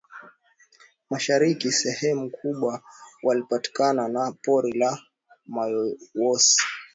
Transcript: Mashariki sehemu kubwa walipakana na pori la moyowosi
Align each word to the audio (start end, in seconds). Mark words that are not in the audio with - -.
Mashariki 1.09 1.71
sehemu 1.71 2.29
kubwa 2.31 2.83
walipakana 3.23 4.07
na 4.07 4.31
pori 4.31 4.71
la 4.79 4.91
moyowosi 5.53 6.61